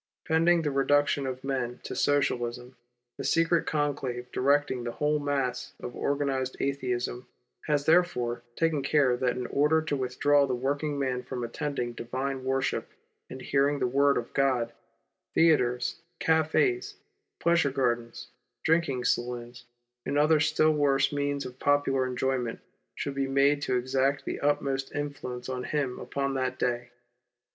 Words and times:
Pending 0.27 0.63
the 0.63 0.71
reduction 0.71 1.27
of 1.27 1.43
men 1.43 1.79
to 1.83 1.95
Socialism, 1.95 2.75
the 3.19 3.23
secret 3.23 3.67
conclave 3.67 4.31
directing 4.31 4.83
the 4.83 4.93
whole 4.93 5.19
mass 5.19 5.73
of 5.79 5.95
organized 5.95 6.57
Atheism 6.59 7.27
has 7.67 7.85
therefore 7.85 8.41
taken 8.55 8.81
care 8.81 9.15
that 9.15 9.37
in 9.37 9.45
order 9.45 9.79
to 9.83 9.95
withdraw 9.95 10.47
the 10.47 10.55
working 10.55 10.97
man 10.97 11.21
from 11.21 11.43
attending 11.43 11.93
divine 11.93 12.43
worship 12.43 12.89
and 13.29 13.41
the 13.41 13.45
hearing 13.45 13.75
of 13.75 13.81
the 13.81 13.85
Word 13.89 14.17
of 14.17 14.33
God, 14.33 14.73
theatres, 15.35 16.01
cafes, 16.19 16.95
pleasure 17.39 17.69
gardens, 17.69 18.29
drinking 18.63 19.03
saloons, 19.03 19.65
and 20.03 20.17
other 20.17 20.39
still 20.39 20.71
worse 20.73 21.13
means 21.13 21.45
of 21.45 21.59
popular 21.59 22.07
enjoyment 22.07 22.59
shall 22.95 23.15
])e 23.19 23.27
made 23.27 23.61
to 23.61 23.75
exert 23.77 24.23
the 24.25 24.39
utmost 24.39 24.95
influence 24.95 25.47
on 25.47 25.63
him 25.63 25.99
upon 25.99 26.33
that 26.33 26.57
day. 26.57 26.89